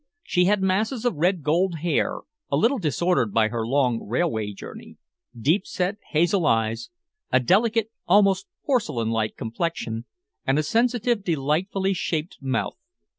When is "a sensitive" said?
10.57-11.23